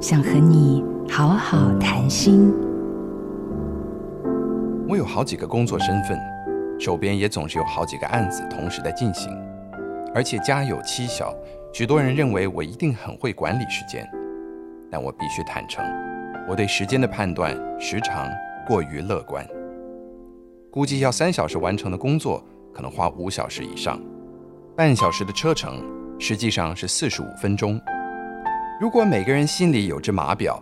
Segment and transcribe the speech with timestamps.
[0.00, 2.50] 想和你好好谈心。
[4.88, 6.18] 我有好几个工作身份，
[6.78, 9.30] 手边也总是有好几个案子同时在进行，
[10.14, 11.34] 而且家有妻小，
[11.70, 14.08] 许多人认为我一定很会管理时间，
[14.90, 15.84] 但我必须坦诚，
[16.48, 18.26] 我对时间的判断时常
[18.66, 19.46] 过于乐观。
[20.70, 22.42] 估计要三小时完成的工作，
[22.72, 23.98] 可能花五小时以上；
[24.74, 25.78] 半小时的车程，
[26.18, 27.78] 实际上是四十五分钟。
[28.80, 30.58] 如果每个人心里有只码表，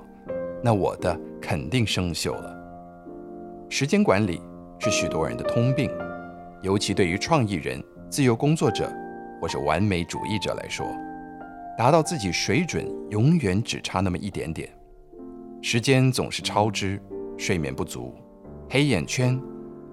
[0.60, 2.52] 那我的肯定生锈了。
[3.68, 4.42] 时间管理
[4.80, 5.88] 是许多人的通病，
[6.60, 8.92] 尤其对于创意人、自由工作者
[9.41, 10.84] 或是完美主义者来说，
[11.78, 14.69] 达到自己水准永远只差那么一点点。
[15.62, 17.00] 时间总是超支，
[17.36, 18.12] 睡眠不足，
[18.69, 19.41] 黑眼圈，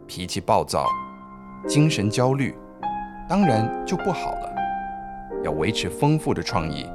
[0.07, 0.87] 脾气暴躁，
[1.67, 2.55] 精神焦虑，
[3.29, 4.51] 当然就不好了。
[5.43, 6.87] 要维持丰富的创意，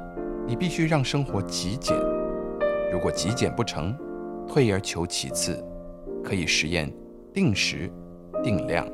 [0.47, 1.95] 你必须让生活极简。
[2.91, 3.95] 如果极简不成，
[4.47, 5.63] 退而求其次。
[6.23, 6.91] 可以实验
[7.33, 7.91] 定时、
[8.43, 8.87] 定量。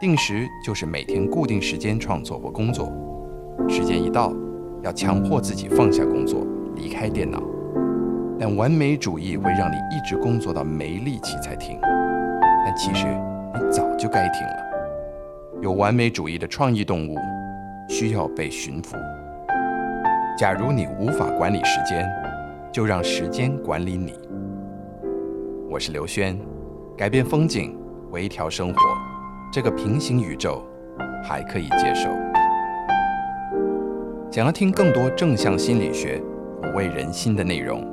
[0.00, 2.92] 定时就是每天固定时间创作或工作，
[3.68, 4.32] 时间一到，
[4.82, 7.42] 要强迫自己放下工作，离开电脑。
[8.38, 13.06] 但完美主义会让你一直工作到没力气才停，但其实
[13.54, 15.60] 你早就该停了。
[15.60, 17.16] 有完美主义的创意动物
[17.88, 18.96] 需要被驯服。
[20.34, 22.08] 假如你无法管理时间，
[22.72, 24.14] 就让时间管理你。
[25.68, 26.38] 我是刘轩，
[26.96, 27.76] 改变风景，
[28.10, 28.80] 微调生活，
[29.52, 30.66] 这个平行宇宙
[31.22, 32.08] 还可以接受。
[34.30, 36.18] 想要听更多正向心理学、
[36.62, 37.86] 抚慰人心的内容，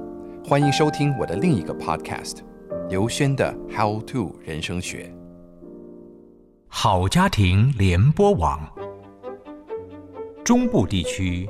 [0.45, 2.37] 欢迎收听我的另一个 Podcast
[2.87, 5.03] 《刘轩的 How to 人生学》。
[6.69, 8.61] 好家庭联播网，
[10.45, 11.49] 中部地区